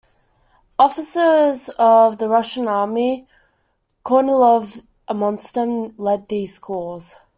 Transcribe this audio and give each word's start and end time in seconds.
Officers 0.79 1.69
of 1.77 2.17
the 2.17 2.27
Russian 2.27 2.67
Army, 2.67 3.27
Kornilov 4.03 4.83
amongst 5.07 5.53
them, 5.53 5.95
led 5.95 6.27
these 6.27 6.57
calls. 6.57 7.15